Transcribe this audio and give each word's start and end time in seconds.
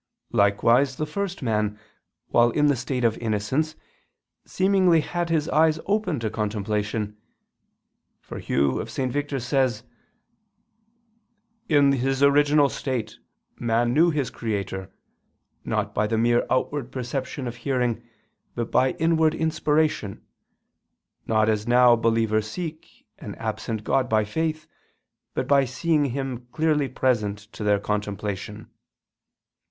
Likewise 0.33 0.95
the 0.95 1.05
first 1.05 1.43
man, 1.43 1.77
while 2.29 2.49
in 2.49 2.65
the 2.65 2.75
state 2.75 3.03
of 3.03 3.19
innocence, 3.19 3.75
seemingly 4.47 5.01
had 5.01 5.29
his 5.29 5.47
eyes 5.49 5.79
open 5.85 6.19
to 6.19 6.31
contemplation; 6.31 7.15
for 8.19 8.39
Hugh 8.39 8.83
St. 8.87 9.11
Victor 9.11 9.39
says 9.39 9.83
(De 11.67 11.75
Sacram. 11.75 11.75
i, 11.75 11.75
6) 11.75 11.75
that 11.75 11.75
"in 11.75 11.91
his 11.91 12.23
original 12.23 12.67
state 12.67 13.19
man 13.59 13.93
knew 13.93 14.09
his 14.09 14.31
Creator, 14.31 14.89
not 15.63 15.93
by 15.93 16.07
the 16.07 16.17
mere 16.17 16.47
outward 16.49 16.91
perception 16.91 17.45
of 17.47 17.57
hearing, 17.57 18.01
but 18.55 18.71
by 18.71 18.93
inward 18.93 19.35
inspiration, 19.35 20.23
not 21.27 21.47
as 21.47 21.67
now 21.67 21.95
believers 21.95 22.49
seek 22.49 23.05
an 23.19 23.35
absent 23.35 23.83
God 23.83 24.09
by 24.09 24.25
faith, 24.25 24.65
but 25.35 25.47
by 25.47 25.63
seeing 25.63 26.05
Him 26.05 26.47
clearly 26.51 26.87
present 26.89 27.37
to 27.53 27.63
their 27.63 27.77
contemplation." 27.79 28.67